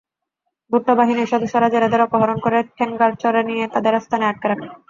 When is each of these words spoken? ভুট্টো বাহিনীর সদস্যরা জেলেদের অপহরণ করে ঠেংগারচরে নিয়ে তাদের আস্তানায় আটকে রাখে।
ভুট্টো 0.71 0.93
বাহিনীর 0.99 1.31
সদস্যরা 1.33 1.67
জেলেদের 1.69 2.01
অপহরণ 2.03 2.37
করে 2.45 2.59
ঠেংগারচরে 2.77 3.41
নিয়ে 3.49 3.65
তাদের 3.73 3.93
আস্তানায় 3.99 4.31
আটকে 4.31 4.47
রাখে। 4.49 4.67